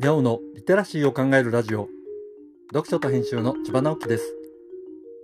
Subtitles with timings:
[0.00, 1.88] ギャオのリテラシーを考えるラジオ。
[2.72, 4.32] 読書と編集の千葉直樹です。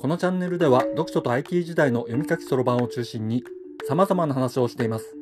[0.01, 3.45] このチャンネルでは読書と IT 時代の読み書きそろばんを中心に
[3.89, 5.17] 様々な話をしています。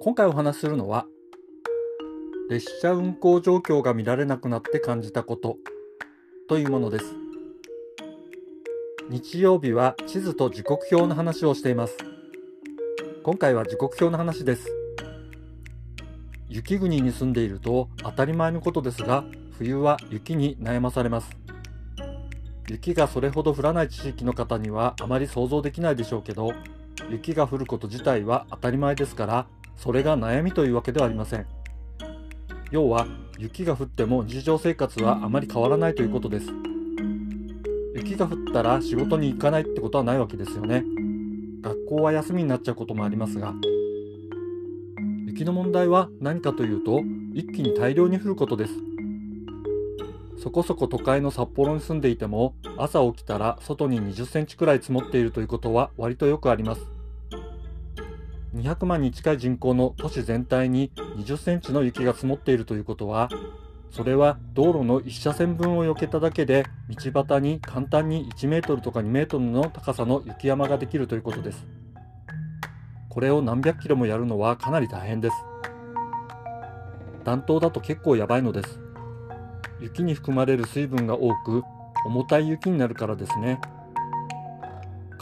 [0.00, 1.06] 今回お話しするのは
[2.48, 5.58] 列車運行状況が見られなくなって感じたこと
[6.48, 7.14] というものです。
[9.10, 11.98] 日曜日は地図と時刻表の話をしています。
[13.22, 14.79] 今回は時刻表の話です。
[16.50, 19.24] 雪国に住んでいると当たり前のことですが
[19.56, 21.30] 冬は雪に悩まされます。
[22.68, 26.52] 雪がそれほど降らない地域の方にはあまり想像できないでしょうけど
[27.08, 31.46] 雪が降ること自体は当たり前ですからそれが悩みというわけではありません。
[32.72, 33.06] 要は
[33.38, 36.46] 雪が降っても日常生活はあまり変わらないということです。
[37.94, 40.84] 雪が降ったら仕事に行かないってことはないわけですよね。
[41.62, 43.54] 学校は休みになっちゃうこともありますが
[45.40, 47.00] 雪の問題は何かというと
[47.32, 48.74] 一気に大量に降ることです。
[50.42, 56.82] そこそこ都会の札幌に住んでいても朝起きたら外に20センチくらい積もっているということは割とよくあります。
[58.54, 63.30] 200万に近い人口の都市全体に20センチの雪が積もっているということは
[63.90, 71.79] それは道路の1車線分を避けただけで道端に簡単に1メートルとか2メートルの高さの雪山ができるということです。
[73.10, 75.36] これを何百キロもやるのはかなり大変です。
[77.24, 78.78] 暖冬だと結構やばいのです。
[79.80, 81.64] 雪に含まれる水分が多く、
[82.06, 83.60] 重たい雪になるからですね。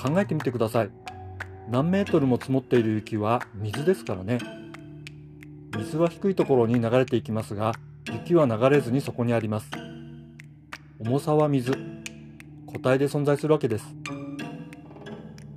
[0.01, 0.91] 考えてみてください。
[1.71, 4.39] 何メートルも積もっている雪は水ですからね。
[5.77, 7.73] 水は低いところに流れていきますが、
[8.13, 9.71] 雪は流れずにそこにあります。
[10.99, 11.73] 重さは水。
[12.67, 13.87] 固体で存在するわけです。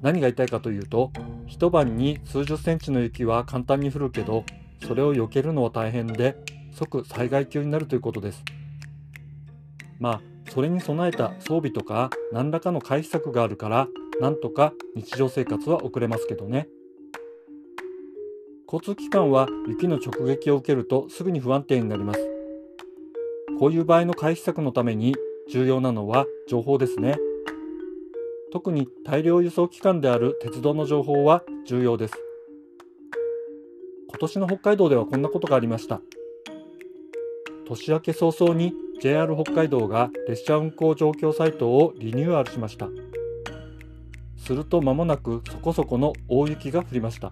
[0.02, 1.12] 何が言いたいかというと、
[1.52, 4.46] 一晩に数十センチの雪は簡単に降るけど、
[4.88, 6.38] それを避けるのは大変で、
[6.72, 8.42] 即災害級になるということです。
[10.00, 13.90] まあ、それに備えた装備とか何らかの回避策があるから、
[14.22, 16.70] なんとか日常生活は遅れますけどね。
[18.66, 22.20] 交通機関は雪の直撃を受けるとすぐに不安定になります。
[23.60, 25.18] こういう場合の回避策のために
[25.52, 27.18] 重要なのは情報ですね。
[28.52, 32.14] 特に大量輸送機関である鉄道の情報は重要です。
[34.10, 36.02] 今年の北海道ではこんなことがありました。
[37.66, 42.90] 年明け早々に JR 北海道が列車運行状況サイトをリニューアルしました。
[44.36, 47.32] すると間もなくそこそこの大雪が降りました。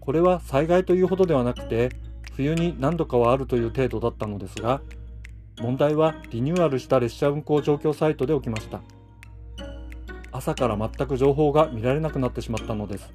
[0.00, 1.90] これは災害というほどではなくて、
[2.34, 4.80] 冬に何度かはあるという程度だったのですが、
[5.60, 8.80] 問題はリニューアルした列車運行状況サイトで起きました。
[10.42, 13.08] 朝から全く情報が見られなくなってしまったのです。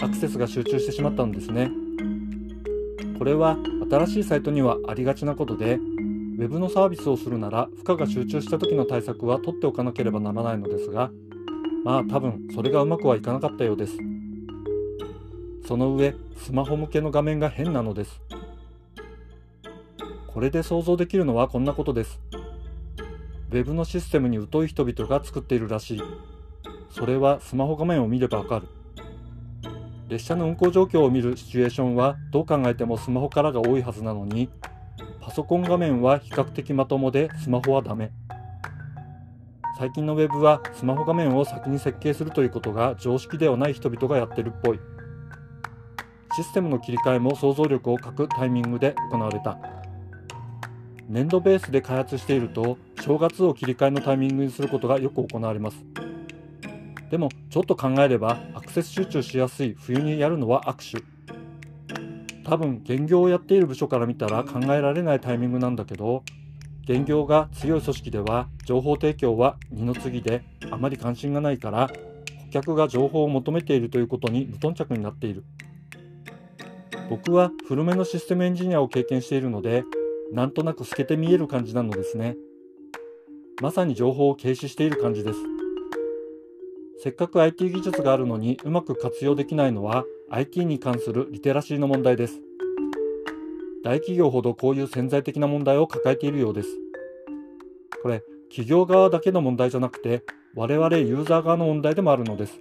[0.00, 1.70] アクセスが集中してしまったのですね。
[3.18, 3.58] これは
[3.90, 5.78] 新しいサイトにはありがちなことで、
[6.38, 11.10] Web のサービスをするなら負荷が集中した時の対策は取っておかなければならないのですが、
[11.84, 13.98] まあ多分それがうまくはいかなかったようです。
[15.68, 18.22] その上、スマホ向けの画面が変なのです。
[20.28, 22.18] これで想像できるのはこんなことです。
[23.54, 26.02] Web のシステムに疎い人々が作っているらしい。
[26.90, 28.66] それはスマホ画面を見ればわかる。
[30.08, 34.50] 列車の運行状況を見るシチュエーションはどう考えてもスマホからが多いはずなのに、
[35.20, 38.10] パソコン画面は比較的まともでスマホはダメ。
[39.78, 44.80] 最近の Web はスマホ画面を先に設計するということが常識ではない人々がやってるっぽい。
[46.34, 49.56] システムの切り替えも想像力を欠くタイミングで行われた。
[51.08, 55.84] 年度ベースで開発していると正月を切り替えのタイミングにすることがよく行われます。
[57.10, 61.14] でもちょっと考えればアクセス集中しやすい冬にやるのは握手。
[62.44, 66.22] 多分現業をやっている部署から見たら考えられないタイミングなんだけど
[66.84, 75.44] 現業が強い組織では情報提供は二の次であまり関心がないから顧客が情報を求めているということに無頓着になっている
[77.08, 79.84] 僕は古めのシステムエンジニアを経験しているので
[80.34, 82.36] なんとなく透けて見える感じなのですね
[83.62, 85.38] まさに情報を軽視している感じです。
[87.04, 92.40] せっかく IT 技術があるのにうまく活用できないのは IT に関するリテラシーの問題です。
[93.84, 96.68] 大企業ほどこういう潜在的な問題を抱えているようです。
[98.02, 102.58] これ、企業側だけの問題じゃなくて、我々ユーザー側の問題でもあるのです。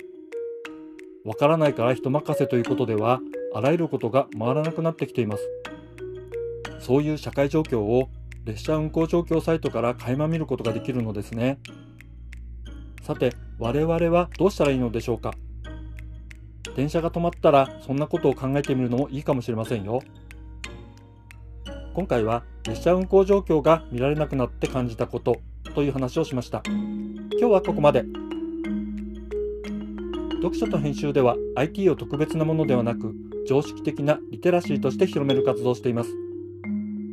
[1.24, 3.22] わからないから人任せということでは、
[3.56, 5.63] あらゆることが回らなくなってきています。
[6.84, 8.10] そういう社会状況を
[8.46, 11.58] 列車運行状況サイトから垣間見ることができるのですね。
[13.02, 15.34] さて、我々はどうしたらいいのでしょうか？
[16.76, 20.02] 電車が止まったらそんなことを考えてみるのもいいかもしれませんよ。
[21.94, 25.38] 今回は列車運行状況が見られなくなって感じたこと
[25.76, 28.04] という話をしました今日はここまで
[30.38, 33.14] 読書と編集では IT を特別なものではなく
[33.48, 36.10] 常識的なリテラシーとして広める活動をしています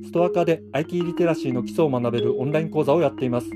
[0.04, 3.50] ストアカで IT リテラシーの基礎を学べるオンライン講座をやっています。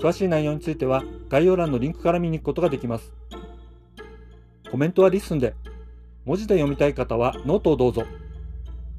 [0.00, 3.12] 詳しい内容については概要欄のリンクから見に行くことができます。
[4.70, 5.54] コメントは LISTEN で
[6.24, 8.04] 文字で読みたい方はノートをどうぞ。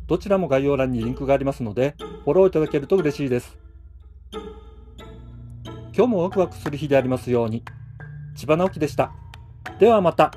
[0.07, 3.57] どちらも概要欄にリンクがありますのでフォローいただけると嬉しいです。
[5.96, 7.63] 今日もワクワクする日でありますように。
[8.36, 9.12] 千葉直樹でした。
[9.80, 10.31] ではまた。